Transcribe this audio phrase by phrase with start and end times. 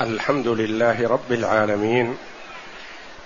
[0.00, 2.16] الحمد لله رب العالمين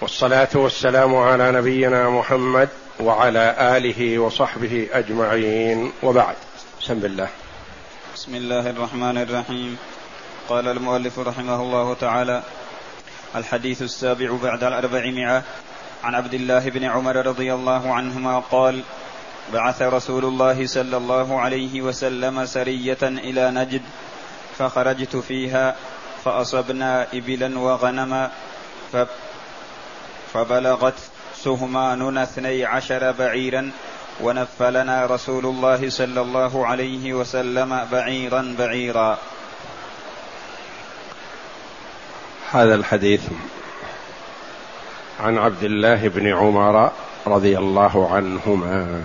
[0.00, 2.68] والصلاة والسلام على نبينا محمد
[3.00, 6.36] وعلى آله وصحبه أجمعين وبعد.
[6.80, 7.28] بسم الله.
[8.14, 9.78] بسم الله الرحمن الرحيم.
[10.48, 12.42] قال المؤلف رحمه الله تعالى
[13.36, 15.42] الحديث السابع بعد الأربعمائة.
[16.04, 18.82] عن عبد الله بن عمر رضي الله عنهما قال
[19.52, 23.82] بعث رسول الله صلى الله عليه وسلم سرية إلى نجد
[24.58, 25.76] فخرجت فيها
[26.24, 28.30] فأصبنا إبلا وغنما
[30.34, 30.94] فبلغت
[31.36, 33.70] سهماننا اثني عشر بعيرا
[34.20, 39.18] ونفلنا رسول الله صلى الله عليه وسلم بعيرا بعيرا.
[42.50, 43.20] هذا الحديث
[45.20, 46.90] عن عبد الله بن عمر
[47.26, 49.02] رضي الله عنهما.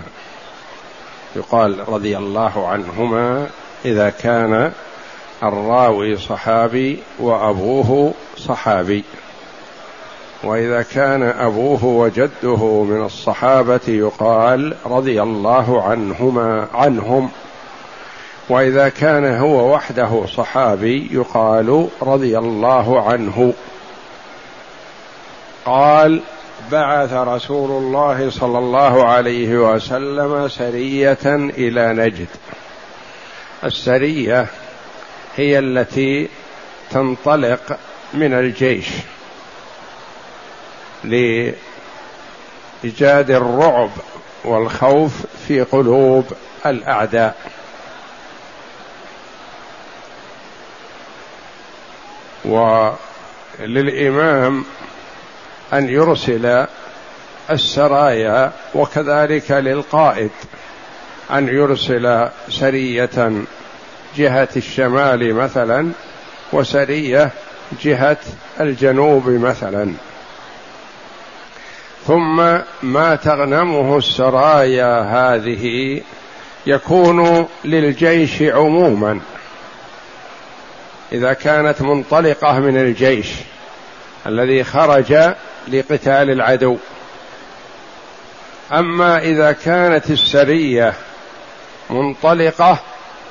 [1.36, 3.46] يقال رضي الله عنهما
[3.84, 4.72] إذا كان
[5.48, 9.04] الراوي صحابي وأبوه صحابي.
[10.44, 17.30] وإذا كان أبوه وجده من الصحابة يقال رضي الله عنهما عنهم.
[18.48, 23.52] وإذا كان هو وحده صحابي يقال رضي الله عنه.
[25.66, 26.20] قال
[26.72, 32.28] بعث رسول الله صلى الله عليه وسلم سرية إلى نجد.
[33.64, 34.46] السرية
[35.36, 36.28] هي التي
[36.90, 37.78] تنطلق
[38.14, 38.86] من الجيش
[41.04, 41.54] لإيجاد
[43.30, 43.90] الرعب
[44.44, 45.12] والخوف
[45.48, 46.32] في قلوب
[46.66, 47.36] الأعداء.
[53.58, 54.64] وللإمام
[55.72, 56.66] أن يرسل
[57.50, 60.30] السرايا وكذلك للقائد
[61.30, 63.32] أن يرسل سرية
[64.16, 65.92] جهة الشمال مثلا
[66.52, 67.30] وسرية
[67.82, 68.16] جهة
[68.60, 69.92] الجنوب مثلا.
[72.06, 72.36] ثم
[72.82, 76.00] ما تغنمه السرايا هذه
[76.66, 79.20] يكون للجيش عموما.
[81.12, 83.28] إذا كانت منطلقة من الجيش
[84.26, 85.12] الذي خرج
[85.68, 86.76] لقتال العدو.
[88.72, 90.94] أما إذا كانت السرية
[91.90, 92.78] منطلقة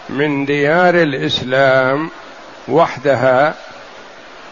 [0.09, 2.09] من ديار الإسلام
[2.67, 3.53] وحدها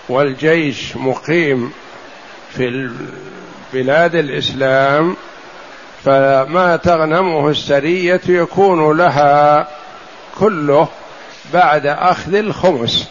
[0.09, 1.72] والجيش مقيم
[2.51, 2.91] في
[3.73, 5.16] بلاد الإسلام
[6.06, 9.67] فما تغنمه السرية يكون لها
[10.39, 10.88] كله
[11.53, 13.07] بعد أخذ الخمس.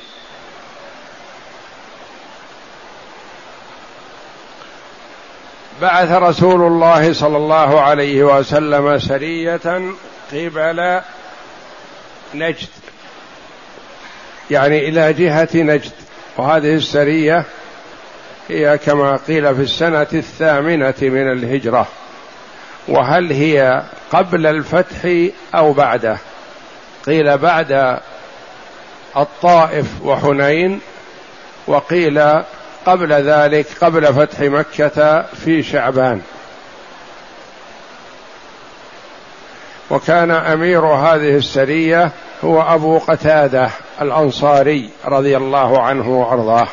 [5.82, 9.82] بعث رسول الله صلى الله عليه وسلم سرية
[10.32, 11.00] قبل
[12.34, 12.68] نجد.
[14.50, 15.92] يعني إلى جهة نجد.
[16.36, 17.44] وهذه السرية
[18.48, 21.88] هي كما قيل في السنة الثامنة من الهجرة.
[22.88, 23.82] وهل هي
[24.12, 26.19] قبل الفتح أو بعده؟
[27.06, 27.98] قيل بعد
[29.16, 30.80] الطائف وحنين
[31.66, 32.20] وقيل
[32.86, 36.20] قبل ذلك قبل فتح مكة في شعبان.
[39.90, 42.10] وكان أمير هذه السرية
[42.44, 43.70] هو أبو قتادة
[44.00, 46.68] الأنصاري رضي الله عنه وأرضاه.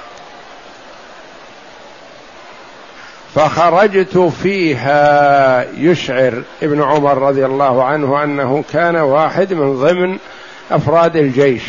[3.35, 10.17] فخرجت فيها يشعر ابن عمر رضي الله عنه أنه كان واحد من ضمن
[10.71, 11.63] أفراد الجيش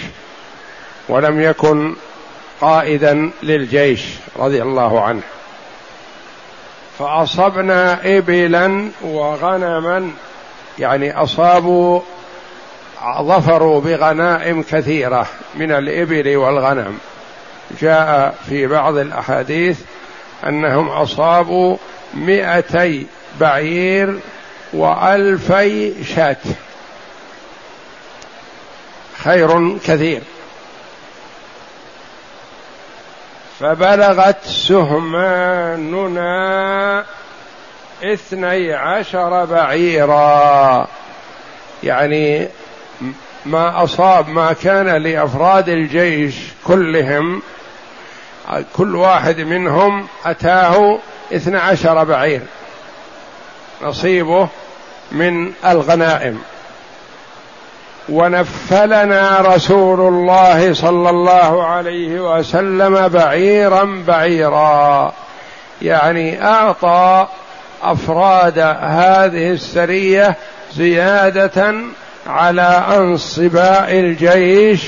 [1.09, 1.95] ولم يكن
[2.61, 4.05] قائدا للجيش
[4.37, 5.23] رضي الله عنه.
[6.99, 10.11] فأصبنا إبلا وغنما
[10.79, 12.01] يعني أصابوا
[13.21, 16.99] ظفروا بغنائم كثيرة من الإبل والغنم.
[17.81, 19.81] جاء في بعض الأحاديث
[20.47, 21.77] أنهم أصابوا
[22.15, 23.07] مئتي
[23.41, 24.19] بعير
[24.73, 26.37] وألفي شاة.
[29.25, 30.23] خير كثير.
[33.61, 36.19] فبلغت سهماننا
[38.03, 40.87] اثني عشر بعيرا.
[41.83, 42.49] يعني
[43.47, 46.35] ما أصاب ما كان لأفراد الجيش
[46.67, 47.43] كلهم
[48.77, 50.99] كل واحد منهم أتاه
[51.33, 52.43] اثنى عشر بعير.
[53.83, 54.49] نصيبه
[55.13, 56.43] من الغنائم.
[58.09, 65.13] ونفلنا رسول الله صلى الله عليه وسلم بعيرا بعيرا.
[65.83, 67.27] يعني أعطى
[67.83, 70.37] أفراد هذه السرية
[70.75, 71.75] زيادة
[72.27, 74.83] على انصباء الجيش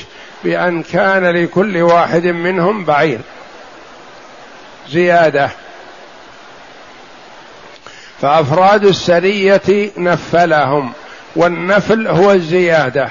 [0.45, 3.21] بأن كان لكل واحد منهم بعير.
[4.91, 5.51] زيادة.
[8.23, 10.93] فأفراد السرية نفلهم
[11.37, 13.09] والنفل هو الزيادة.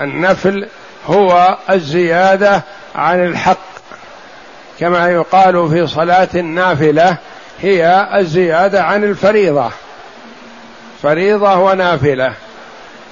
[0.00, 0.68] النفل
[1.06, 2.62] هو الزيادة
[2.94, 3.58] عن الحق
[4.80, 7.16] كما يقال في صلاة النافلة.
[7.62, 9.70] هي الزيادة عن الفريضة.
[11.02, 12.32] فريضة ونافلة.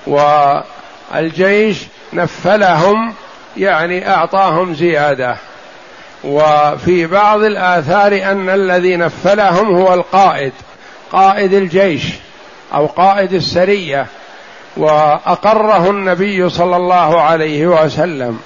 [0.06, 1.79] والجيش
[2.12, 3.14] نفلهم
[3.56, 5.37] يعني أعطاهم زيادة.
[6.25, 10.52] وفي بعض الآثار أن الذي نفلهم هو القائد
[11.12, 12.05] قائد الجيش
[12.75, 14.06] أو قائد السرية.
[14.76, 18.41] وأقره النبي صلى الله عليه وسلم.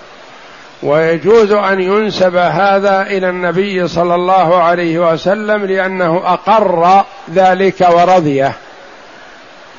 [0.82, 8.52] ويجوز أن ينسب هذا إلى النبي صلى الله عليه وسلم لأنه أقر ذلك ورضيه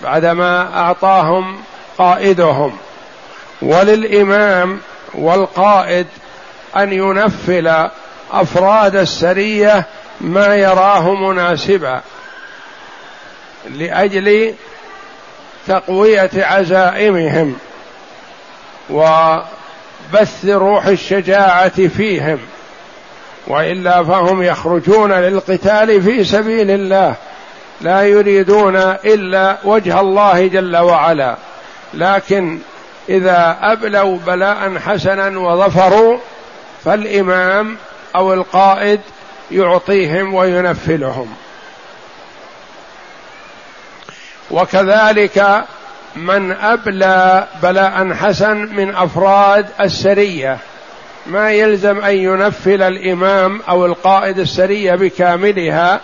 [0.04, 1.58] بعدما أعطاهم
[1.98, 2.78] قائدهم.
[3.62, 4.80] وللإمام
[5.14, 6.08] والقائد
[6.78, 7.90] أن ينفل
[8.32, 9.86] أفراد السرية
[10.22, 12.02] ما يراه مناسبا
[13.70, 14.54] لأجل
[15.68, 17.56] تقوية عزائمهم
[20.14, 22.40] وبث روح الشجاعة فيهم
[23.48, 27.16] وإلا فهم يخرجون للقتال في سبيل الله
[27.82, 28.76] لا يريدون
[29.06, 31.36] إلا وجه الله جل وعلا.
[31.94, 32.60] لكن
[33.10, 36.18] إذا أبلوا بلاء حسنا وظفروا
[36.86, 37.78] فالإمام
[38.16, 39.02] أو القائد
[39.52, 41.34] يعطيهم وينفلهم.
[44.52, 45.64] وكذلك
[46.16, 50.58] من أبلى بلاء حسن من أفراد السرية.
[51.28, 56.02] ما يلزم أن ينفل الإمام أو القائد السرية بكاملها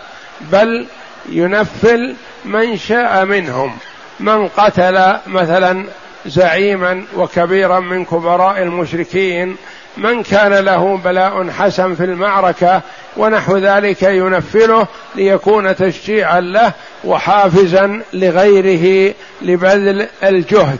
[0.52, 0.88] بل
[1.30, 2.16] ينفل
[2.46, 3.78] من شاء منهم.
[4.19, 5.86] من قتل مثلا
[6.25, 9.56] زعيما وكبيرا من كبراء المشركين
[9.97, 12.81] من كان له بلاء حسن في المعركة
[13.18, 16.71] ونحو ذلك ينفله ليكون تشجيعا له
[17.03, 20.80] وحافزا لغيره لبذل الجهد.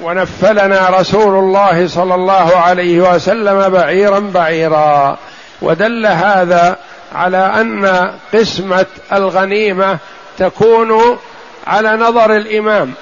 [0.00, 5.18] ونفلنا رسول الله صلى الله عليه وسلم بعيرا بعيرا.
[5.62, 6.76] ودل هذا
[7.14, 9.98] على أن قسمة الغنيمة
[10.38, 11.18] تكون
[11.66, 12.94] على نظر الإمام.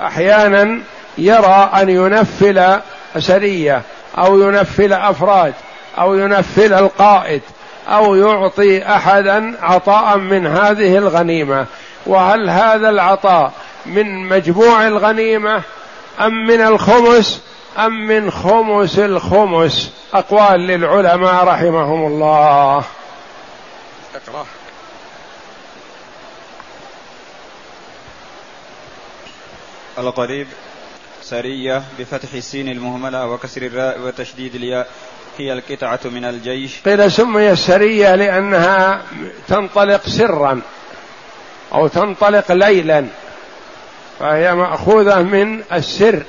[0.00, 0.80] أحيانا
[1.18, 2.80] يرى أن ينفل
[3.18, 3.82] سرية
[4.18, 5.54] أو ينفل أفراد
[5.98, 7.42] أو ينفل القائد
[7.88, 11.66] أو يعطي أحدا عطاء من هذه الغنيمة.
[12.06, 13.52] وهل هذا العطاء
[13.86, 15.62] من مجموع الغنيمة
[16.20, 17.40] أم من الخمس؟
[17.78, 22.84] أم من خمس الخمس؟ أقوال للعلماء رحمهم الله.
[24.14, 24.46] أقرأ.
[29.98, 30.46] القريب.
[31.22, 34.88] سرية بفتح السين المهملة وكسر الراء وتشديد الياء.
[35.38, 36.80] هي القطعة من الجيش.
[36.84, 39.02] قيل سمي السرية لأنها
[39.48, 40.60] تنطلق سرا
[41.74, 43.06] أو تنطلق ليلا
[44.18, 46.22] فهي مأخوذة من السر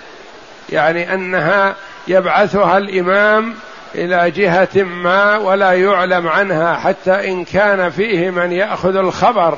[0.70, 1.76] يعني أنها
[2.08, 3.56] يبعثها الإمام
[3.96, 9.58] إلى جهة ما ولا يعلم عنها حتى إن كان فيه من يأخذ الخبر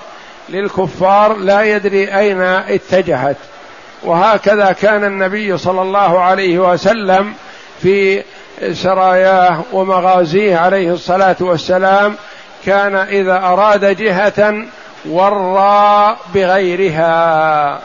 [0.50, 3.38] للكفار لا يدري أين اتجهت.
[4.04, 7.34] وهكذا كان النبي صلى الله عليه وسلم
[7.82, 8.24] في
[8.74, 12.16] سراياه ومغازيه عليه الصلاة والسلام
[12.66, 14.66] كان إذا أراد جهة
[15.06, 17.80] ورى بغيرها.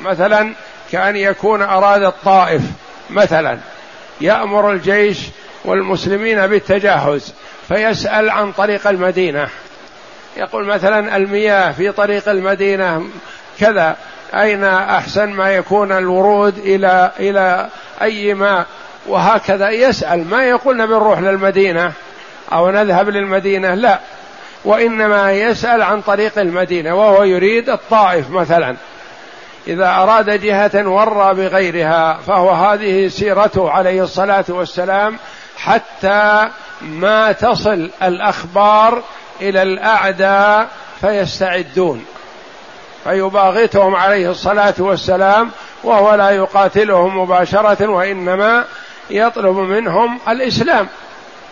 [0.00, 0.52] مثلا
[0.92, 2.62] كأن يكون أراد الطائف
[3.10, 3.58] مثلا
[4.20, 5.18] يأمر الجيش
[5.64, 7.34] والمسلمين بالتجهز
[7.68, 9.48] فيسأل عن طريق المدينة
[10.36, 13.08] يقول مثلا المياه في طريق المدينة
[13.60, 13.96] كذا
[14.34, 17.68] أين أحسن ما يكون الورود إلى إلى
[18.02, 18.66] أي ماء
[19.06, 20.28] وهكذا يسأل.
[20.30, 21.92] ما يقول نبي نروح للمدينة
[22.52, 23.98] أو نذهب للمدينة؟ لا.
[24.64, 28.76] وإنما يسأل عن طريق المدينة وهو يريد الطائف مثلا.
[29.66, 35.18] إذا أراد جهة ورى بغيرها فهو هذه سيرته عليه الصلاة والسلام
[35.56, 36.48] حتى
[36.82, 39.02] ما تصل الأخبار
[39.40, 40.68] إلى الأعداء
[41.00, 42.04] فيستعدون.
[43.04, 45.50] فيباغتهم عليه الصلاة والسلام
[45.84, 48.64] وهو لا يقاتلهم مباشرة وإنما
[49.10, 50.88] يطلب منهم الإسلام.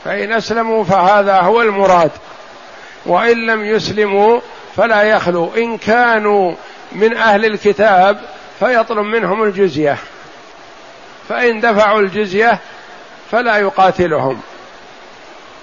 [0.05, 2.11] فإن أسلموا فهذا هو المراد.
[3.07, 4.41] وإن لم يسلموا
[4.76, 5.50] فلا يخلو.
[5.57, 6.55] إن كانوا
[6.93, 8.21] من أهل الكتاب
[8.59, 9.99] فيطلب منهم الجزية.
[11.29, 12.59] فإن دفعوا الجزية
[13.31, 14.41] فلا يقاتلهم.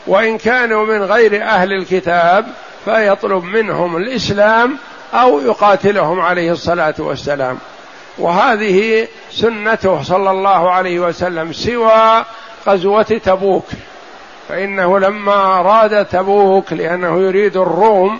[0.07, 2.45] وإن كانوا من غير أهل الكتاب
[2.85, 4.77] فيطلب منهم الإسلام
[5.13, 7.57] أو يقاتلهم عليه الصلاة والسلام.
[8.17, 12.25] وهذه سنته صلى الله عليه وسلم سوى
[12.67, 13.65] غزوة تبوك.
[14.49, 18.19] فإنه لما أراد تبوك لأنه يريد الروم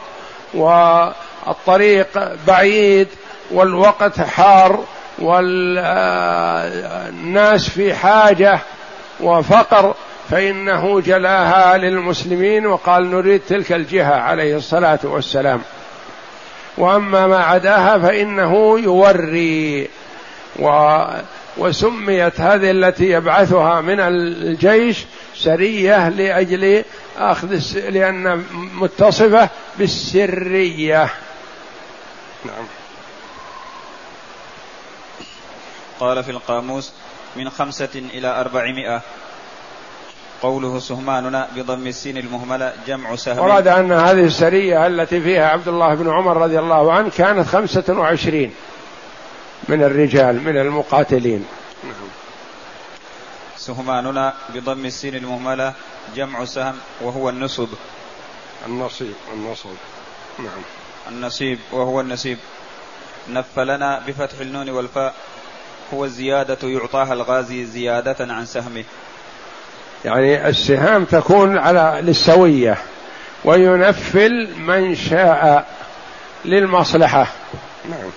[0.54, 2.08] والطريق
[2.48, 3.08] بعيد
[3.52, 4.84] والوقت حار
[5.20, 6.10] والناس
[7.70, 8.60] في حاجة
[9.20, 9.94] وفقر
[10.30, 15.62] فإنه جلاها للمسلمين وقال نريد تلك الجهة عليه الصلاة والسلام.
[16.78, 19.90] وأما ما عداها فإنه يوري.
[20.60, 20.98] و
[21.58, 26.84] وسميت هذه التي يبعثها من الجيش سرية لأجل
[27.18, 31.10] أخذ لأن متصفة بالسرية.
[32.46, 32.66] نعم.
[36.00, 36.94] قال في القاموس
[37.36, 39.02] من خمسة إلى أربعمائة.
[40.44, 43.40] قوله سهماننا بضم السين المهملة جمع سهم.
[43.40, 47.84] ورد أن هذه السرية التي فيها عبد الله بن عمر رضي الله عنه كانت خمسة
[47.90, 48.54] وعشرين
[49.70, 51.46] من الرجال من المقاتلين.
[53.58, 55.74] سهماننا بضم السين المهملة
[56.16, 57.68] جمع سهم وهو النصب.
[58.68, 59.76] النصيب النصب.
[60.40, 60.62] نعم.
[61.10, 62.38] النصيب وهو النسيب
[63.30, 65.14] نفلنا بفتح النون والفاء.
[65.94, 68.84] هو الزيادة يعطاها الغازي زيادة عن سهمه.
[70.06, 72.78] يعني السهام تكون على للسوية
[73.46, 75.68] وينفل من شاء
[76.46, 77.28] للمصلحة.
[77.90, 78.12] نعم.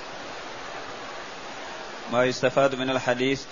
[2.13, 3.43] ما يستفاد من الحديث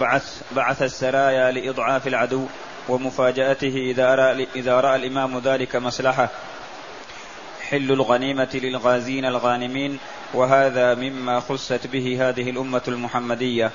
[0.00, 2.46] بعث بعث السرايا لإضعاف العدو
[2.88, 6.28] ومفاجأته إذا رأى, إذا رأى الإمام ذلك مصلحة.
[7.70, 9.98] حل الغنيمة للغازين الغانمين
[10.34, 13.70] وهذا مما خصت به هذه الأمة المحمدية.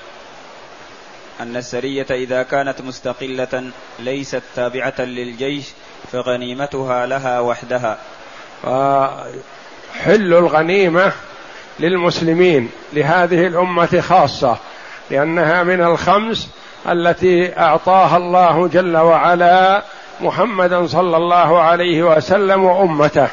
[1.40, 5.64] أن السرية إذا كانت مستقلة ليست تابعة للجيش
[6.12, 7.98] فغنيمتها لها وحدها.
[10.04, 11.12] حل الغنيمة
[11.80, 14.56] للمسلمين لهذه الأمة خاصة
[15.10, 16.48] لأنها من الخمس
[16.88, 19.82] التي أعطاها الله جل وعلا
[20.20, 23.28] محمدا صلى الله عليه وسلم وأمته.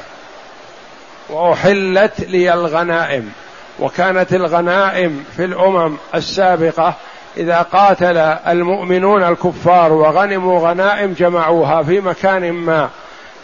[1.29, 3.31] وأحلت لي الغنائم
[3.79, 6.95] وكانت الغنائم في الأمم السابقة
[7.37, 12.89] إذا قاتل المؤمنون الكفار وغنموا غنائم جمعوها في مكان ما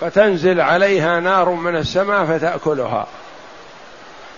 [0.02, 3.08] فتنزل عليها نار من السماء فتأكلها.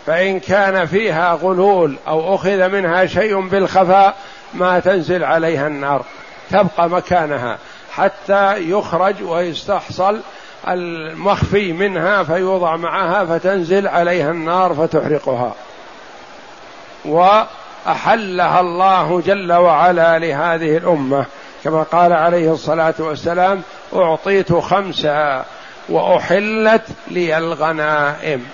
[0.05, 4.15] فإن كان فيها غلول أو أخذ منها شيء بالخفاء
[4.53, 6.05] ما تنزل عليها النار
[6.51, 7.57] تبقى مكانها
[7.91, 10.19] حتى يخرج ويستحصل
[10.67, 15.53] المخفي منها فيوضع معها فتنزل عليها النار فتحرقها.
[17.05, 17.41] و
[17.87, 21.25] أحلها الله جل وعلا لهذه الأمة.
[21.63, 23.61] كما قال عليه الصلاة والسلام
[23.95, 25.45] أعطيت خمسا
[25.89, 28.45] وأحلت لي الغنائم.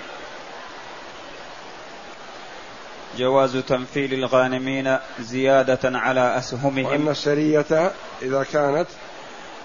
[3.18, 6.84] جواز تمثيل الغانمين زيادة على أسهمهم.
[6.84, 7.92] وأن السرية
[8.22, 8.86] إذا كانت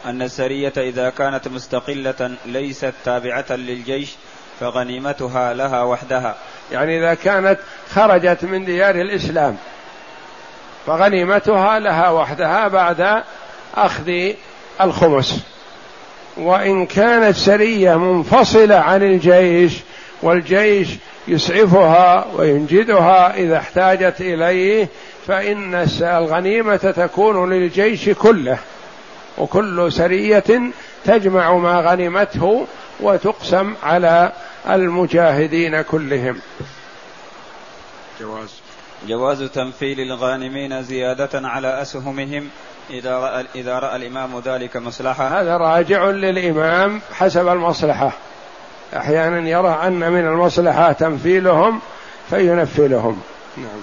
[0.05, 4.15] أن السرية إذا كانت مستقلة ليست تابعة للجيش
[4.59, 6.35] فغنيمتها لها وحدها.
[6.73, 7.59] يعني إذا كانت
[7.95, 9.57] خرجت من ديار الإسلام
[10.87, 13.23] فغنيمتها لها وحدها بعد
[13.75, 14.11] أخذ
[14.81, 15.39] الخمس.
[16.37, 19.73] وإن كانت سرية منفصلة عن الجيش
[20.21, 20.87] والجيش
[21.27, 24.87] يسعفها وينجدها إذا احتاجت إليه
[25.27, 28.57] فإن الغنيمة تكون للجيش كله.
[29.37, 30.61] وكل سرية
[31.05, 32.67] تجمع ما غنمته
[32.99, 34.31] وتقسم على
[34.69, 36.41] المجاهدين كلهم.
[38.19, 38.49] جواز.
[39.07, 42.49] جواز تمثيل الغانمين زيادة على أسهمهم
[42.89, 45.41] إذا رأى, إذا رأى الإمام ذلك مصلحة.
[45.41, 48.11] هذا راجع للإمام حسب المصلحة.
[48.97, 51.81] أحيانا يرى أن من المصلحة تمثيلهم
[52.29, 53.21] فينفلهم
[53.57, 53.81] نعم.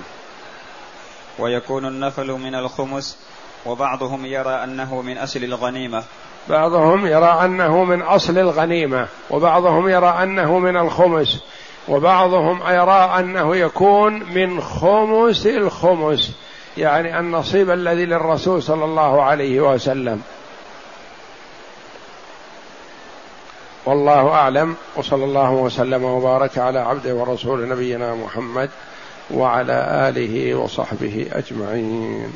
[1.38, 3.18] ويكون النفل من الخمس
[3.66, 6.04] وبعضهم يرى أنه من أصل الغنيمة.
[6.49, 11.40] بعضهم يرى أنه من أصل الغنيمة وبعضهم يرى أنه من الخمس
[11.88, 16.32] وبعضهم يرى أنه يكون من خمس الخمس
[16.76, 20.23] يعني النصيب الذي للرسول صلى الله عليه وسلم.
[23.87, 28.70] والله أعلم وصلى الله وسلم وبارك على عبده ورسول نبينا محمد
[29.30, 32.32] وعلى آله وصحبه أجمعين.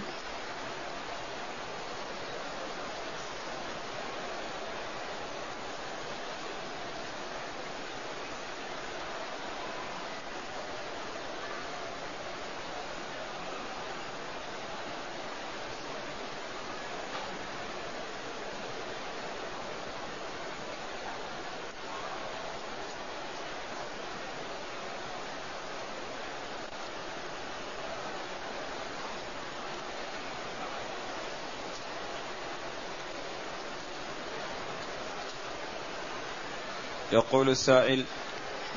[37.14, 38.04] يقول السائل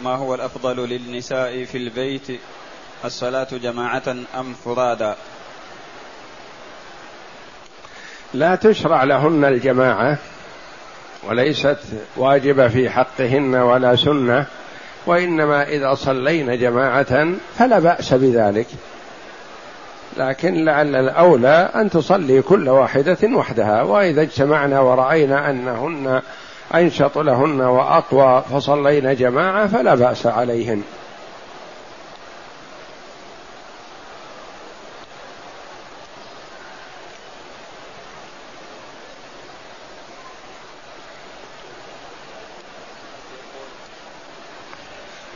[0.03, 2.39] ما هو الأفضل للنساء في البيت؟
[3.05, 5.15] الصلاة جماعة أم فرادا
[8.33, 10.17] لا تشرع لهن الجماعة
[11.27, 11.79] وليست
[12.17, 14.45] واجبة في حقهن ولا سنة
[15.05, 17.27] وإنما إذا صلين جماعة
[17.57, 18.67] فلا بأس بذلك.
[20.17, 26.21] لكن لعل الأولى أن تصلي كل واحدة وحدها وإذا اجتمعنا ورأينا أنهن
[26.75, 30.83] أنشط لهن وأقوى فصلين جماعة فلا بأس عليهن.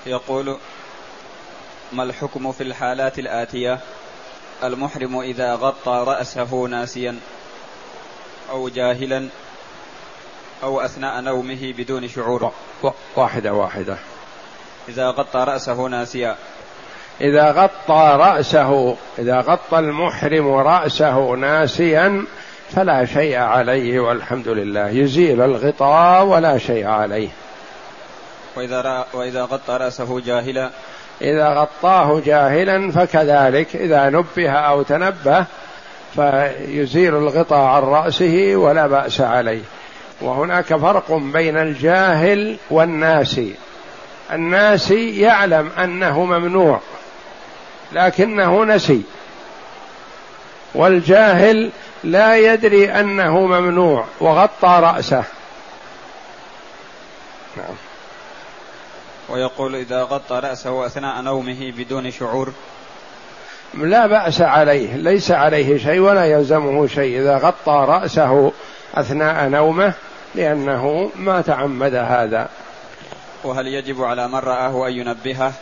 [0.05, 0.57] يقول
[1.93, 3.79] ما الحكم في الحالات الآتية؟
[4.63, 7.19] المحرم إذا غطى رأسه ناسيا
[8.49, 9.29] أو جاهلا.
[10.63, 12.51] أو أثناء نومه بدون شعور.
[13.15, 13.97] واحدة واحدة.
[14.89, 16.35] إذا غطى رأسه ناسيا.
[17.21, 22.25] إذا غطى رأسه إذا غطى المحرم رأسه ناسيا
[22.69, 24.89] فلا شيء عليه والحمد لله.
[24.89, 27.29] يزيل الغطاء ولا شيء عليه.
[28.57, 30.69] وإذا, وإذا غطى رأسه جاهلا.
[31.21, 33.75] إذا غطاه جاهلا فكذلك.
[33.75, 35.45] إذا نبه أو تنبه
[36.15, 39.61] فيزيل الغطاء عن رأسه ولا بأس عليه.
[40.21, 43.55] وهناك فرق بين الجاهل والناسي
[44.31, 46.79] الناسي يعلم أنه ممنوع
[47.91, 49.01] لكنه نسي.
[50.75, 51.71] والجاهل
[52.03, 55.23] لا يدري أنه ممنوع وغطى رأسه.
[57.57, 57.75] نعم.
[59.29, 62.53] ويقول إذا غطى رأسه أثناء نومه بدون شعور.
[63.73, 67.19] لا بأس عليه ليس عليه شيء ولا يلزمه شيء.
[67.19, 68.51] إذا غطى رأسه
[68.95, 69.93] أثناء نومه
[70.35, 72.49] لأنه ما تعمد هذا.
[73.43, 75.53] وهل يجب على من رآه أن ينبهه؟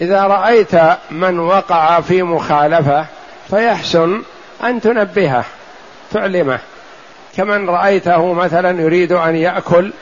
[0.00, 0.74] إذا رأيت
[1.10, 3.06] من وقع في مخالفة
[3.50, 4.22] فيحسن
[4.64, 5.44] أن تنبهه
[6.12, 6.58] تعلمه.
[7.36, 9.92] كمن رأيته مثلا يريد أن يأكل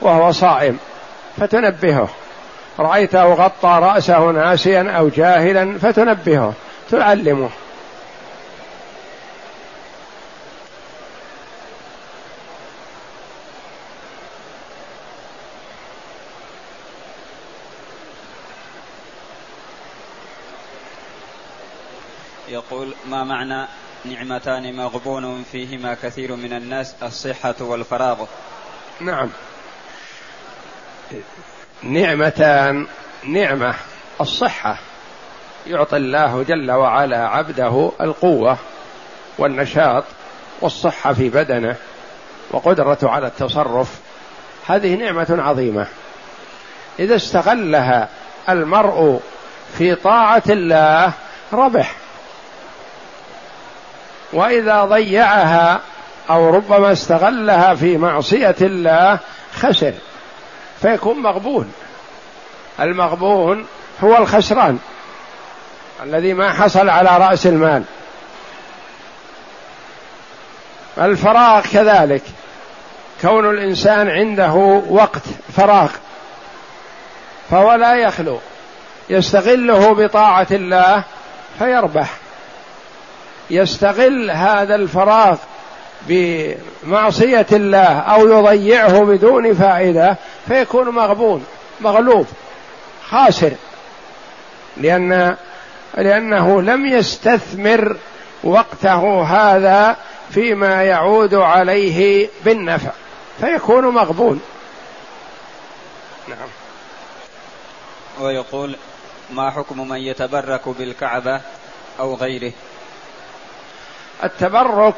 [0.00, 0.78] وهو صائم
[1.36, 2.08] فتنبهه.
[2.78, 6.54] رأيته غطى رأسه ناسيا أو جاهلا فتنبهه.
[6.90, 7.50] تعلمه.
[22.48, 23.68] يقول ما معنى
[24.04, 28.24] نعمتان مغبون فيهما كثير من الناس الصحة والفراغ؟
[29.00, 29.30] نعم.
[31.82, 32.86] نعمتان
[33.24, 33.74] نعمة
[34.20, 34.89] الصحة.
[35.66, 38.56] يعطي الله جل وعلا عبده القوة
[39.38, 40.04] والنشاط
[40.60, 41.76] والصحة في بدنه
[42.50, 43.88] وقدرته على التصرف.
[44.66, 45.86] هذه نعمة عظيمة.
[46.98, 48.08] إذا استغلها
[48.48, 49.20] المرء
[49.78, 51.12] في طاعة الله
[51.52, 51.94] ربح.
[54.32, 55.80] وإذا ضيعها
[56.30, 59.18] أو ربما استغلها في معصية الله
[59.54, 59.94] خسر.
[60.82, 61.72] فيكون مغبون.
[62.80, 63.66] المغبون
[64.04, 64.78] هو الخسران.
[66.04, 67.82] الذي ما حصل على رأس المال.
[70.98, 72.22] الفراغ كذلك.
[73.22, 74.52] كون الإنسان عنده
[74.88, 75.22] وقت
[75.56, 75.90] فراغ
[77.50, 78.38] فهو لا يخلو.
[79.10, 81.04] يستغله بطاعة الله
[81.58, 82.10] فيربح.
[83.50, 85.36] يستغل هذا الفراغ
[86.08, 90.16] بمعصية الله أو يضيعه بدون فائدة
[90.48, 91.46] فيكون مغبون
[91.80, 92.26] مغلوب
[93.10, 93.52] خاسر.
[94.76, 95.36] لأن
[95.94, 97.96] لأنه لم يستثمر
[98.44, 99.96] وقته هذا
[100.30, 102.90] فيما يعود عليه بالنفع
[103.40, 104.40] فيكون مغبون.
[106.28, 106.48] نعم.
[108.20, 108.76] ويقول
[109.30, 111.40] ما حكم من يتبرك بالكعبة
[112.00, 112.52] أو غيره؟
[114.24, 114.94] التبرك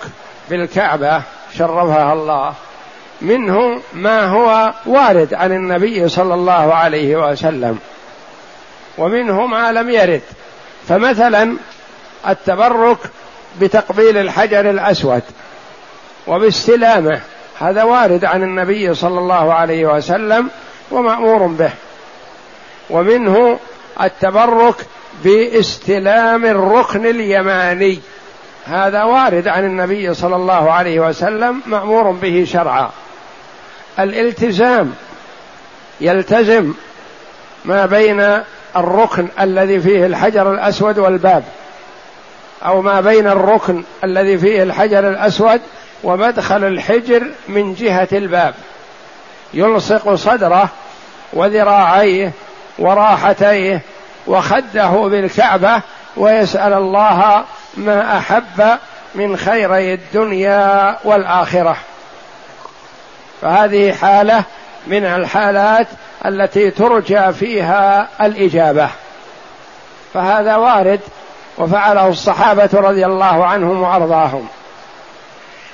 [0.51, 1.23] بالكعبة
[1.59, 2.55] شرفها الله
[3.21, 7.79] منه ما هو وارد عن النبي صلى الله عليه وسلم
[8.99, 10.23] ومنه ما لم يرد.
[10.89, 11.57] فمثلا
[12.29, 12.99] التبرك
[13.61, 15.23] بتقبيل الحجر الأسود
[16.27, 17.21] وباستلامه
[17.61, 20.51] هذا وارد عن النبي صلى الله عليه وسلم
[20.91, 21.71] ومأمور به.
[22.91, 23.59] ومنه
[24.03, 24.75] التبرك
[25.25, 28.01] باستلام الركن اليماني
[28.67, 32.91] هذا وارد عن النبي صلى الله عليه وسلم مأمور به شرعا.
[33.99, 34.95] الالتزام
[36.01, 36.75] يلتزم
[37.65, 38.43] ما بين
[38.77, 41.45] الركن الذي فيه الحجر الأسود والباب
[42.67, 45.61] أو ما بين الركن الذي فيه الحجر الأسود
[46.03, 48.55] ومدخل الحجر من جهة الباب.
[49.55, 50.69] يلصق صدره
[51.33, 52.33] وذراعيه
[52.79, 53.81] وراحتيه
[54.27, 55.81] وخده بالكعبة
[56.17, 57.45] ويسأل الله
[57.77, 58.79] ما أحب
[59.15, 61.77] من خيري الدنيا والآخرة.
[63.43, 64.45] فهذه حالة
[64.87, 65.87] من الحالات
[66.27, 68.89] التي ترجى فيها الإجابة.
[70.15, 71.01] فهذا وارد
[71.59, 74.49] وفعله الصحابة رضي الله عنهم وأرضاهم.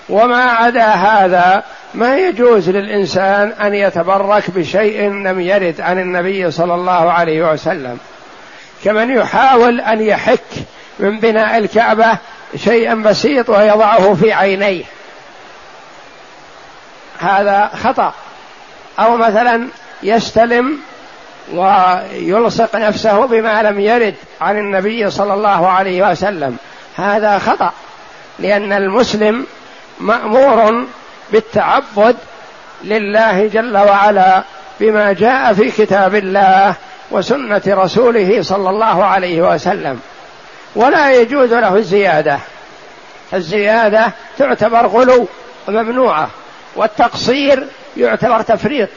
[0.09, 1.63] وما عدا هذا
[1.95, 7.99] ما يجوز للإنسان أن يتبرك بشيء لم يرد عن النبي صلى الله عليه وسلم.
[8.85, 10.41] كمن يحاول أن يحك
[10.99, 12.19] من بناء الكعبة
[12.57, 14.85] شيئا بسيط ويضعه في عينيه.
[17.21, 18.13] هذا خطأ.
[18.99, 19.69] أو مثلا
[20.03, 20.79] يستلم
[21.53, 26.57] ويلصق نفسه بما لم يرد عن النبي صلى الله عليه وسلم.
[26.97, 27.73] هذا خطأ
[28.39, 29.47] لأن المسلم
[30.01, 30.85] مأمور
[31.33, 32.17] بالتعبد
[32.85, 34.43] لله جل وعلا
[34.81, 36.75] بما جاء في كتاب الله
[37.11, 40.01] وسنة رسوله صلى الله عليه وسلم.
[40.75, 42.39] ولا يجوز له الزيادة.
[43.35, 45.29] الزيادة تعتبر غلو
[45.69, 46.29] وممنوعة
[46.77, 48.89] والتقصير يعتبر تفريط.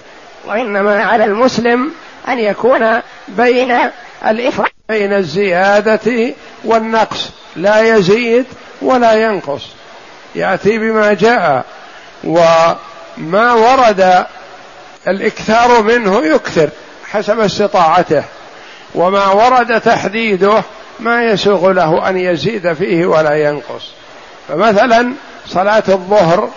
[0.46, 1.92] وإنما على المسلم
[2.28, 3.78] أن يكون بين
[4.28, 7.30] الإفراط بين الزيادة والنقص.
[7.56, 8.46] لا يزيد
[8.82, 9.68] ولا ينقص.
[10.36, 11.66] يأتي بما جاء.
[12.24, 14.26] وما ورد
[15.08, 16.70] الإكثار منه يكثر
[17.12, 18.24] حسب استطاعته.
[18.96, 20.64] وما ورد تحديده
[21.00, 23.92] ما يسوغ له أن يزيد فيه ولا ينقص.
[24.48, 25.14] فمثلا
[25.48, 26.50] صلاة الظهر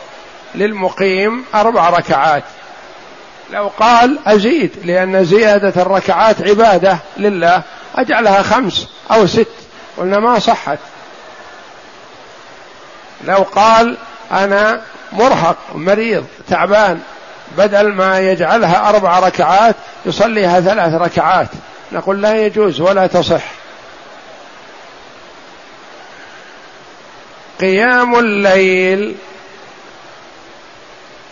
[0.54, 2.44] للمقيم أربع ركعات.
[3.50, 7.62] لو قال أزيد لأن زيادة الركعات عبادة لله
[7.96, 9.48] أجعلها خمس أو ست.
[9.96, 10.78] قلنا ما صحت.
[13.24, 13.96] لو قال
[14.32, 17.00] أنا مرهق مريض تعبان
[17.58, 19.76] بدل ما يجعلها أربع ركعات
[20.06, 21.48] يصليها ثلاث ركعات.
[21.92, 23.44] نقول لا يجوز ولا تصح.
[27.60, 29.16] قيام الليل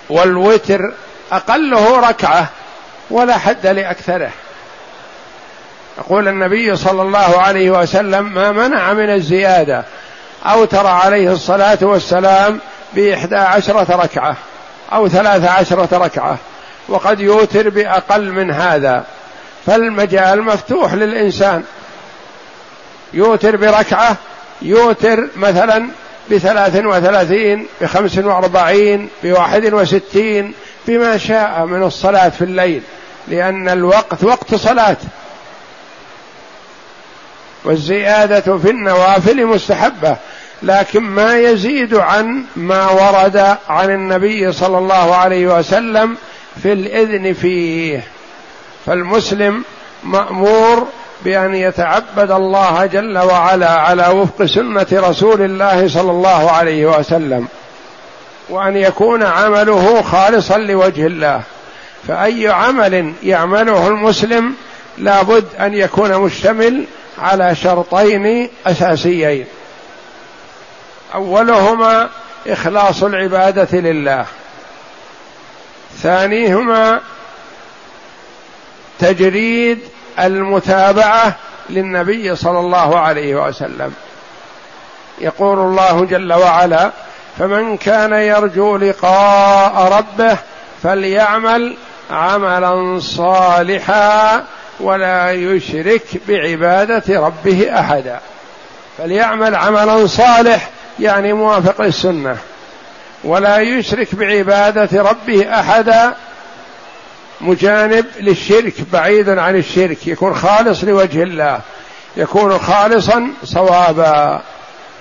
[0.09, 0.93] والوتر
[1.33, 2.47] أقله ركعة
[3.11, 4.31] ولا حد لأكثره.
[5.99, 9.85] يقول النبي صلى الله عليه وسلم ما منع من الزيادة
[10.47, 12.61] اوتر عليه الصلاة والسلام
[12.93, 14.37] بإحدى عشرة ركعة
[14.93, 16.37] أو ثلاث عشرة ركعة
[16.89, 19.05] وقد يوتر بأقل من هذا.
[19.67, 21.65] فالمجال مفتوح للإنسان.
[23.13, 24.17] يوتر بركعة
[24.63, 25.89] يوتر مثلا
[26.31, 30.53] بثلاث وثلاثين بخمس وأربعين بواحد وستين
[30.89, 32.83] بما شاء من الصلاة في الليل
[33.29, 34.97] لأن الوقت وقت صلاة.
[37.65, 40.17] والزيادة في النوافل مستحبة
[40.63, 46.17] لكن ما يزيد عن ما ورد عن النبي صلى الله عليه وسلم
[46.63, 48.05] في الإذن فيه.
[48.87, 49.65] فالمسلم
[50.05, 50.89] مأمور
[51.25, 57.49] بأن يتعبد الله جل وعلا على وفق سنة رسول الله صلى الله عليه وسلم
[58.49, 61.43] وأن يكون عمله خالصا لوجه الله.
[62.09, 64.55] فأي عمل يعمله المسلم
[64.99, 66.85] لابد أن يكون مشتمل
[67.19, 69.47] على شرطين أساسيين.
[71.15, 72.09] أولهما
[72.47, 74.27] إخلاص العبادة لله.
[76.03, 77.01] ثانيهما
[78.99, 79.79] تجريد
[80.19, 81.37] المتابعة
[81.71, 83.95] للنبي صلى الله عليه وسلم.
[85.19, 86.91] يقول الله جل وعلا
[87.39, 90.37] فمن كان يرجو لقاء ربه
[90.83, 91.77] فليعمل
[92.11, 94.45] عملا صالحا
[94.81, 98.21] ولا يشرك بعبادة ربه أحدا.
[98.99, 100.71] فليعمل عملا صالح
[101.01, 102.37] يعني موافق للسنه
[103.25, 106.15] ولا يشرك بعبادة ربه أحدا
[107.43, 110.07] مجانب للشرك بعيد عن الشرك.
[110.07, 111.61] يكون خالص لوجه الله.
[112.17, 114.43] يكون خالصا صوابا.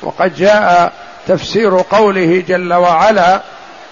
[0.04, 0.93] وقد جاء
[1.27, 3.41] تفسير قوله جل وعلا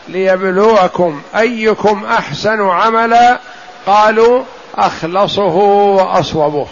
[0.08, 3.40] ليبلوكم أيكم أحسن عملا.
[3.86, 4.44] قالوا
[4.76, 5.56] أخلصه
[5.96, 6.68] وأصوبه.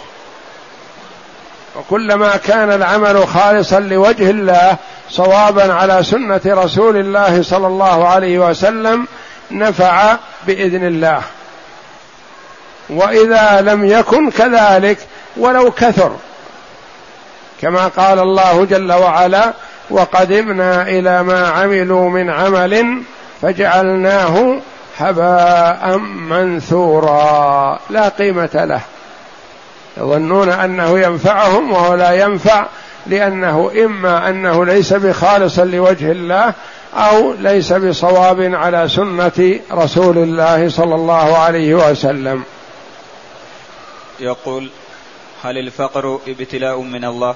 [1.76, 4.76] وكلما كان العمل خالصا لوجه الله
[5.10, 9.06] صوابا على سنة رسول الله صلى الله عليه وسلم
[9.50, 11.22] نفع بإذن الله.
[12.90, 14.98] وإذا لم يكن كذلك
[15.36, 16.12] ولو كثر.
[17.60, 19.52] كما قال الله جل وعلا
[19.90, 23.02] وقدمنا إلى ما عملوا من عمل
[23.42, 24.56] فجعلناه
[24.98, 25.98] هباء
[26.28, 27.78] منثورا.
[27.90, 28.80] لا قيمة له.
[29.96, 32.66] يظنون أنه ينفعهم وهو لا ينفع
[33.06, 36.52] لأنه إما أنه ليس بخالص لوجه الله
[36.94, 42.42] أو ليس بصواب على سنة رسول الله صلى الله عليه وسلم.
[44.20, 44.70] يقول
[45.42, 47.34] هل الفقر ابتلاء من الله؟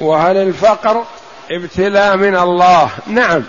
[0.00, 1.04] وهل الفقر
[1.50, 3.44] ابتلاء من الله؟ نعم.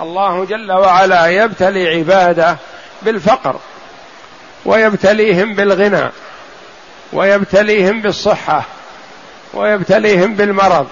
[0.00, 2.56] الله جل وعلا يبتلي عباده
[3.02, 3.56] بالفقر
[4.64, 6.10] ويبتليهم بالغنى
[7.12, 8.64] ويبتليهم بالصحة
[9.54, 10.88] ويبتليهم بالمرض.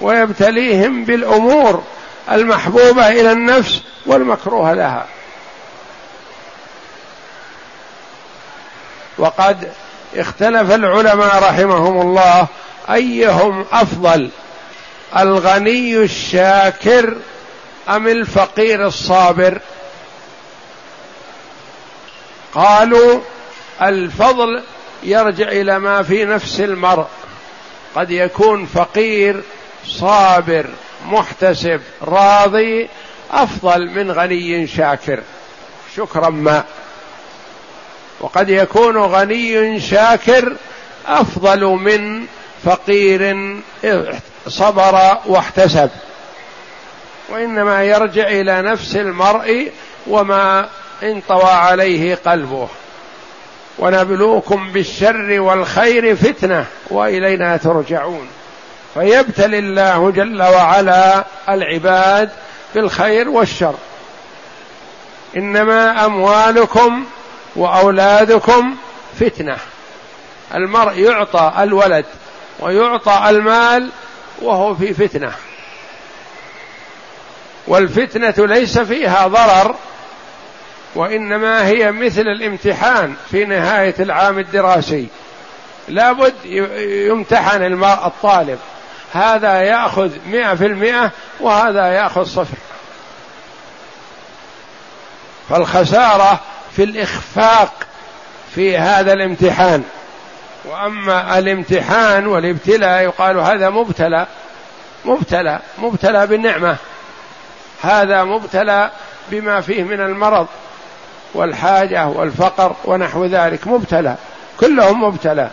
[0.00, 1.82] ويبتليهم بالأمور
[2.32, 5.06] المحبوبة إلى النفس والمكروه لها.
[9.18, 9.72] وقد
[10.16, 12.46] اختلف العلماء رحمهم الله
[12.90, 14.30] أيهم أفضل
[15.16, 17.16] الغني الشاكر
[17.88, 19.58] أم الفقير الصابر؟
[22.54, 23.20] قالوا
[23.82, 24.62] الفضل
[25.02, 27.06] يرجع إلى ما في نفس المرء
[27.94, 29.42] قد يكون فقير
[29.86, 30.66] صابر
[31.06, 32.88] محتسب راضي
[33.30, 35.20] أفضل من غني شاكر.
[35.96, 36.64] شكرا ما.
[38.20, 40.56] وقد يكون غني شاكر
[41.06, 42.26] أفضل من
[42.64, 43.36] فقير
[44.48, 45.90] صبر واحتسب.
[47.28, 49.72] وإنما يرجع إلى نفس المرء
[50.06, 50.68] وما
[51.02, 52.68] انطوى عليه قلبه.
[53.78, 58.28] ونبلوكم بالشر والخير فتنة وإلينا ترجعون.
[58.98, 62.30] فيبتلي الله جل وعلا العباد
[62.74, 63.74] بالخير والشر.
[65.36, 67.04] إنما أموالكم
[67.56, 68.76] وأولادكم
[69.20, 69.56] فتنة.
[70.54, 72.04] المرء يعطى الولد
[72.60, 73.90] ويعطى المال
[74.42, 75.32] وهو في فتنة.
[77.66, 79.74] والفتنة ليس فيها ضرر
[80.94, 85.06] وإنما هي مثل الامتحان في نهاية العام الدراسي.
[85.88, 86.34] لابد
[87.08, 87.62] يمتحن
[88.06, 88.58] الطالب.
[89.12, 92.56] هذا ياخذ مئة في المئة وهذا ياخذ صفر.
[95.48, 96.40] فالخسارة
[96.76, 97.72] في الإخفاق
[98.54, 99.84] في هذا الامتحان.
[100.64, 104.26] وأما الامتحان والابتلاء يقال هذا مبتلى.
[105.04, 106.76] مبتلى مبتلى بالنعمة.
[107.82, 108.90] هذا مبتلى
[109.30, 110.46] بما فيه من المرض
[111.34, 113.66] والحاجة والفقر ونحو ذلك.
[113.66, 114.14] مبتلى
[114.60, 115.50] كلهم مبتلى.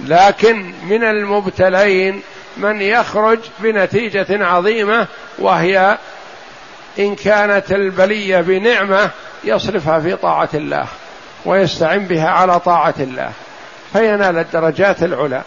[0.00, 2.22] لكن من المبتلين
[2.56, 5.06] من يخرج بنتيجة عظيمة
[5.38, 5.98] وهي
[6.98, 9.10] إن كانت البلية بنعمة
[9.44, 10.86] يصرفها في طاعة الله
[11.44, 13.32] ويستعن بها على طاعة الله
[13.92, 15.42] فينال الدرجات العلى.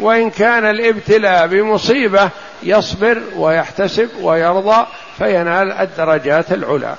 [0.00, 2.30] وإن كان الابتلاء بمصيبة
[2.62, 4.86] يصبر ويحتسب ويرضى
[5.18, 6.94] فينال الدرجات العلى.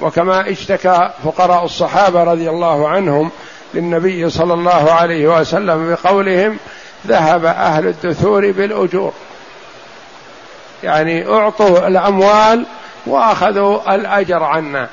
[0.00, 3.30] وكما اشتكى فقراء الصحابة رضي الله عنهم
[3.74, 6.58] للنبي صلى الله عليه وسلم بقولهم
[7.06, 9.12] ذهب أهل الدثور بالأجور.
[10.82, 12.66] يعني أعطوا الأموال
[13.06, 14.88] وأخذوا الأجر عنا.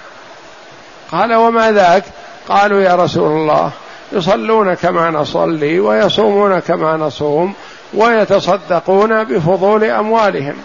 [1.11, 2.03] قال وما ذاك؟
[2.49, 3.71] قالوا يا رسول الله
[4.11, 7.53] يصلون كما نصلي ويصومون كما نصوم
[7.93, 10.55] ويتصدقون بفضول أموالهم.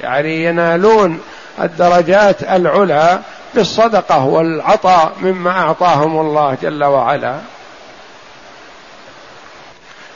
[0.00, 1.20] يعني ينالون
[1.62, 3.20] الدرجات العلى
[3.54, 7.36] بالصدقة والعطاء مما أعطاهم الله جل وعلا.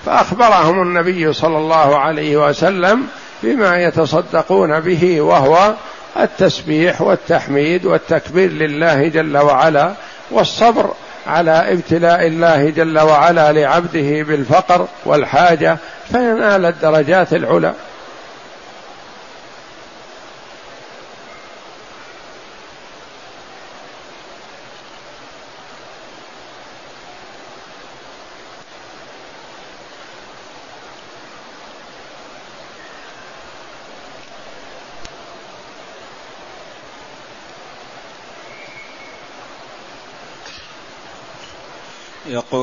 [0.06, 3.06] فأخبرهم النبي صلى الله عليه وسلم
[3.42, 5.74] بما يتصدقون به وهو
[6.20, 9.92] التسبيح والتحميد والتكبير لله جل وعلا
[10.30, 10.90] والصبر
[11.26, 15.78] على ابتلاء الله جل وعلا لعبده بالفقر والحاجة
[16.12, 17.72] فينال الدرجات العلى.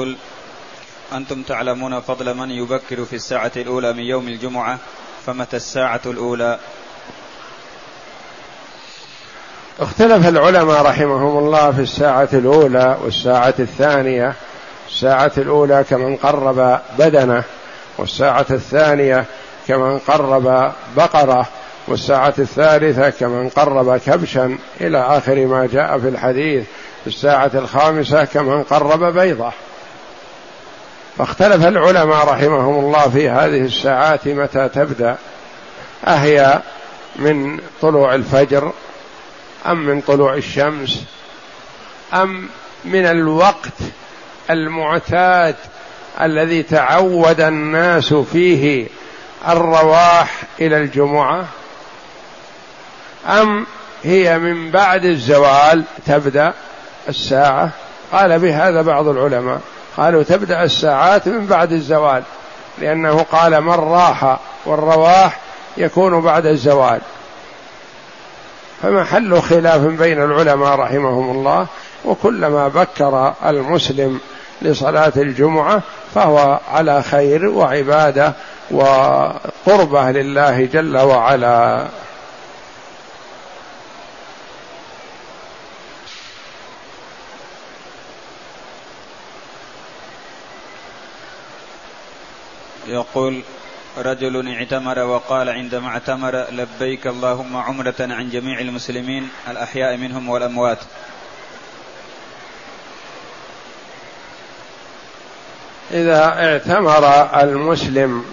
[0.06, 0.18] يقول
[1.14, 4.78] أنتم تعلمون فضل من يبكر في الساعة الأولى من يوم الجمعة
[5.26, 6.60] فمتى الساعة الأولى؟
[9.80, 14.36] اختلف العلماء رحمهم الله في الساعة الأولى والساعة الثانية.
[14.90, 17.44] الساعة الأولى كمن قرب بدنه
[17.98, 19.26] والساعة الثانية
[19.68, 21.48] كمن قرب بقرة
[21.88, 26.66] والساعة الثالثة كمن قرب كبشا إلى آخر ما جاء في الحديث.
[27.08, 29.52] الساعة الخامسة كمن قرب بيضة.
[31.18, 35.18] فاختلف العلماء رحمهم الله في هذه الساعات متى تبدأ.
[36.08, 36.62] أهي
[37.16, 38.72] من طلوع الفجر
[39.66, 41.04] أم من طلوع الشمس
[42.14, 42.50] أم
[42.86, 43.80] من الوقت
[44.50, 45.56] المعتاد
[46.22, 48.88] الذي تعود الناس فيه
[49.48, 51.46] الرواح إلى الجمعة؟
[53.28, 53.66] أم
[54.04, 56.54] هي من بعد الزوال تبدأ
[57.10, 57.70] الساعة؟
[58.12, 59.62] قال بهذا بعض العلماء.
[59.98, 62.24] قالوا تبدأ الساعات من بعد الزوال
[62.78, 65.40] لأنه قال من راح والرواح
[65.78, 67.02] يكون بعد الزوال.
[68.82, 71.68] فمحل خلاف بين العلماء رحمهم الله
[72.06, 74.20] وكلما بكر المسلم
[74.62, 75.82] لصلاة الجمعة
[76.16, 78.34] فهو على خير وعبادة
[78.72, 81.88] وقربة لله جل وعلا.
[92.96, 93.42] يقول
[93.98, 100.78] رجل اعتمر وقال عندما اعتمر لبيك اللهم عمرة عن جميع المسلمين الأحياء منهم والأموات.
[105.92, 107.06] إذا اعتمر
[107.44, 108.26] المسلم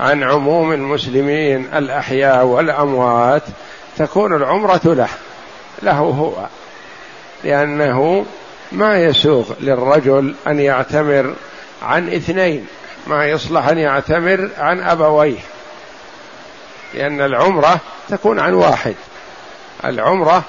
[0.00, 3.42] عن عموم المسلمين الأحياء والأموات
[3.96, 5.08] تكون العمرة له.
[5.82, 6.46] له هو.
[7.44, 8.26] لأنه
[8.72, 11.34] ما يسوغ للرجل أن يعتمر
[11.82, 12.66] عن اثنين.
[13.06, 15.40] ما يصلح أن يعتمر عن أبويه
[16.94, 18.94] لأن العمرة تكون عن واحد.
[19.84, 20.42] العمرة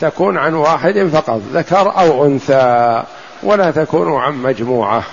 [0.00, 3.02] تكون عن واحد فقط ذكر أو أنثى
[3.42, 5.04] ولا تكون عن مجموعة.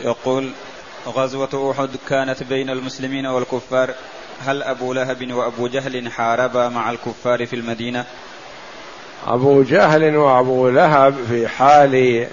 [0.00, 0.50] يقول
[1.06, 3.94] غزوة أحد كانت بين المسلمين والكفار.
[4.46, 8.04] هل أبو لهب وأبو جهل حاربا مع الكفار في المدينة؟
[9.26, 12.26] أبو جهل وأبو لهب في حال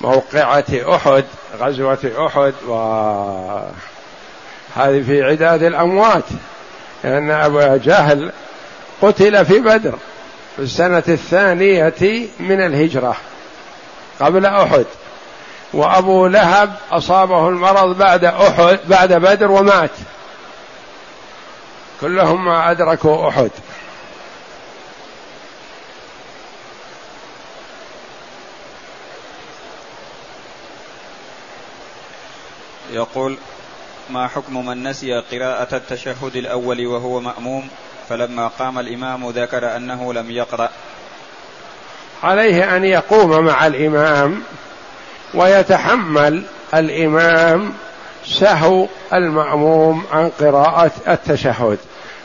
[0.00, 1.24] موقعة أحد
[1.60, 2.74] غزوة أحد و
[4.76, 6.24] هذه في عداد الأموات
[7.04, 8.32] لأن أبا جهل
[9.02, 9.98] قتل في بدر
[10.56, 11.94] في السنة الثانية
[12.40, 13.16] من الهجرة
[14.20, 14.86] قبل أحد.
[15.72, 19.90] وأبو لهب أصابه المرض بعد أحد بعد بدر ومات.
[22.00, 23.50] كلهم ما أدركوا أحد.
[32.92, 33.38] يقول
[34.10, 37.68] ما حكم من نسي قراءة التشهد الأول وهو مأموم؟
[38.08, 40.70] فلما قام الإمام ذكر أنه لم يقرأ.
[42.22, 44.42] عليه أن يقوم مع الإمام
[45.34, 46.42] ويتحمل
[46.74, 47.74] الإمام
[48.26, 51.78] سهو المأموم عن قراءة التشهد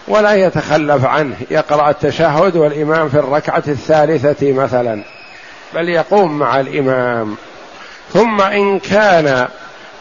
[0.07, 1.35] ولا يتخلف عنه.
[1.51, 5.03] يقرأ التشهد والإمام في الركعة الثالثة مثلا
[5.73, 7.35] بل يقوم مع الإمام.
[8.13, 9.47] ثم إن كان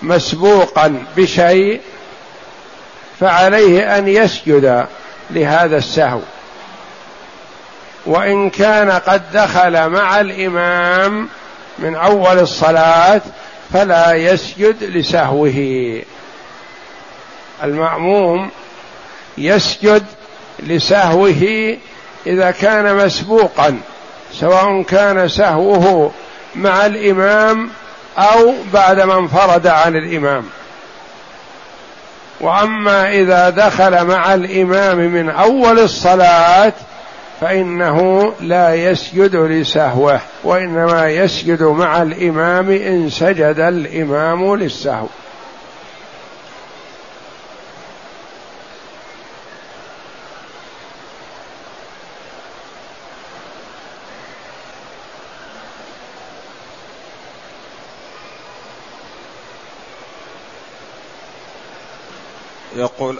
[0.03, 1.81] مسبوقا بشيء
[3.21, 4.87] فعليه أن يسجد
[5.31, 6.21] لهذا السهو.
[8.07, 11.29] وإن كان قد دخل مع الإمام
[11.79, 13.21] من أول الصلاة
[13.75, 16.03] فلا يسجد لسهوه.
[17.63, 18.51] المأموم
[19.39, 20.05] يسجد
[20.59, 21.77] لسهوه
[22.27, 23.81] إذا كان مسبوقا
[24.33, 26.13] سواء كان سهوه
[26.55, 27.71] مع الإمام
[28.19, 30.45] أو بعدما انفرد عن الإمام.
[32.41, 36.73] وأما إذا دخل مع الإمام من أول الصلاة
[37.41, 45.07] فإنه لا يسجد لسهوة وإنما يسجد مع الإمام إن سجد الإمام للسهو.
[62.77, 63.19] يقول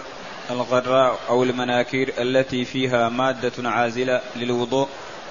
[0.51, 4.87] الغراء أو المناكير التي فيها مادة عازلة للوضوء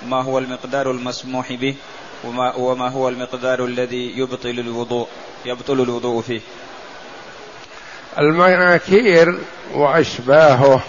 [0.08, 1.74] ما هو المقدار المسموح به؟
[2.24, 5.08] وما, وما هو المقدار الذي يبطل الوضوء
[5.46, 6.40] يبطل الوضوء فيه؟
[8.18, 9.38] المناكير
[9.74, 10.82] وأشباهه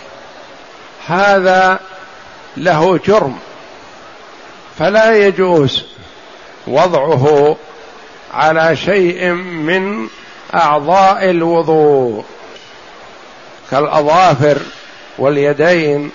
[1.07, 1.80] هذا
[2.57, 3.39] له جرم
[4.78, 5.84] فلا يجوز
[6.67, 7.57] وضعه
[8.34, 10.07] على شيء من
[10.53, 12.26] أعضاء الوضوء.
[13.72, 14.57] كالأظافر
[15.18, 16.11] واليدين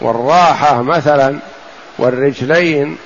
[0.00, 1.38] والراحة مثلا
[1.98, 2.96] والرجلين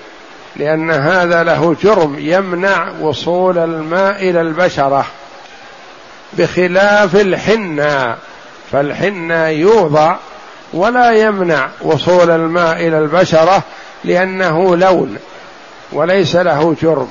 [0.56, 5.06] لأن هذا له جرم يمنع وصول الماء إلى البشرة
[6.32, 8.16] بخلاف الحنة.
[8.72, 10.16] فالحنة يوضع
[10.72, 13.62] ولا يمنع وصول الماء إلى البشرة
[14.04, 15.16] لأنه لون
[15.92, 17.08] وليس له جرم.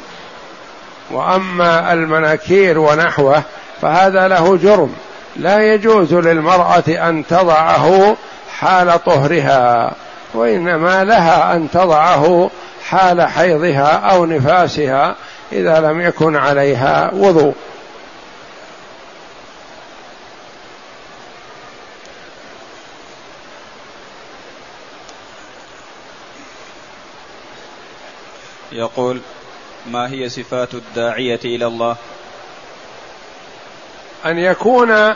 [1.12, 3.44] وأما المناكير ونحوه
[3.82, 4.96] فهذا له جرم.
[5.36, 8.18] لا يجوز للمرأة أن تضعه
[8.60, 9.96] حال طهرها
[10.34, 12.50] وإنما لها أن تضعه
[12.86, 15.16] حال حيضها أو نفاسها
[15.52, 17.56] إذا لم يكن عليها وضوء.
[28.72, 29.22] يقول
[29.92, 31.96] ما هي صفات الداعية إلى الله؟
[34.26, 35.14] أن يكون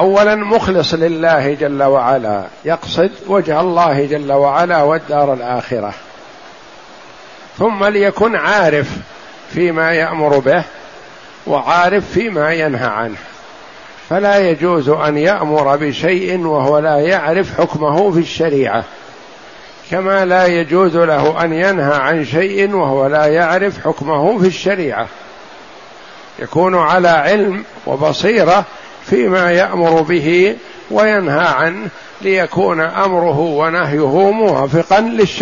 [0.00, 5.94] اولا مخلص لله جل وعلا يقصد وجه الله جل وعلا والدار الآخرة.
[7.58, 8.90] ثم ليكن عارف
[9.50, 10.64] فيما يأمر به
[11.46, 13.16] وعارف فيما ينهى عنه.
[14.10, 18.84] فلا يجوز أن يأمر بشيء وهو لا يعرف حكمه في الشريعة.
[19.90, 25.06] كما لا يجوز له أن ينهى عن شيء وهو لا يعرف حكمه في الشريعة.
[26.38, 28.64] يكون على علم وبصيرة
[29.06, 30.56] فيما يأمر به
[30.90, 31.88] وينهى عنه
[32.22, 35.32] ليكون أمره ونهيه موافقا للشرع